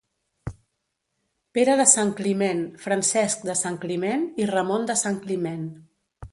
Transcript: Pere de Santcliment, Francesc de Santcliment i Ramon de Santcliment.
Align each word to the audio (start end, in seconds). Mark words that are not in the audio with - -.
Pere 1.57 1.75
de 1.81 1.85
Santcliment, 1.91 2.65
Francesc 2.87 3.47
de 3.53 3.59
Santcliment 3.63 4.27
i 4.45 4.51
Ramon 4.55 4.93
de 4.93 5.01
Santcliment. 5.07 5.73